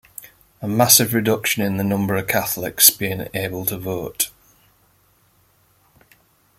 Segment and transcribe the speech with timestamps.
[0.63, 4.31] A massive reduction in the number of Catholics being able to vote.